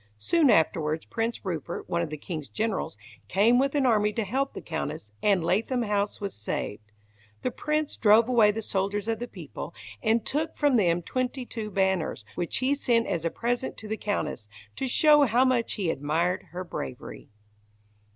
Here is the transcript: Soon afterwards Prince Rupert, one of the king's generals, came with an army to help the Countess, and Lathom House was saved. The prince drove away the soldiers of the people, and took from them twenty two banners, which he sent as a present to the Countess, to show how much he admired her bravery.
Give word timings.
Soon 0.17 0.49
afterwards 0.49 1.05
Prince 1.05 1.45
Rupert, 1.45 1.87
one 1.87 2.01
of 2.01 2.09
the 2.09 2.17
king's 2.17 2.49
generals, 2.49 2.97
came 3.27 3.59
with 3.59 3.75
an 3.75 3.85
army 3.85 4.11
to 4.13 4.23
help 4.23 4.53
the 4.53 4.59
Countess, 4.63 5.11
and 5.21 5.43
Lathom 5.43 5.83
House 5.83 6.19
was 6.19 6.33
saved. 6.33 6.91
The 7.43 7.51
prince 7.51 7.97
drove 7.97 8.27
away 8.27 8.49
the 8.49 8.63
soldiers 8.63 9.07
of 9.07 9.19
the 9.19 9.27
people, 9.27 9.75
and 10.01 10.25
took 10.25 10.57
from 10.57 10.75
them 10.75 11.03
twenty 11.03 11.45
two 11.45 11.69
banners, 11.69 12.25
which 12.33 12.57
he 12.57 12.73
sent 12.73 13.05
as 13.05 13.25
a 13.25 13.29
present 13.29 13.77
to 13.77 13.87
the 13.87 13.95
Countess, 13.95 14.49
to 14.77 14.87
show 14.87 15.25
how 15.25 15.45
much 15.45 15.73
he 15.73 15.91
admired 15.91 16.47
her 16.49 16.63
bravery. 16.63 17.29